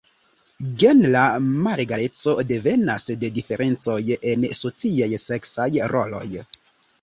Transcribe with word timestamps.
Genra 0.83 1.25
malegaleco 1.65 2.33
devenas 2.51 3.05
de 3.25 3.29
diferencoj 3.35 3.99
en 4.31 4.47
sociaj 4.63 5.11
seksaj 5.27 5.69
roloj. 5.95 6.25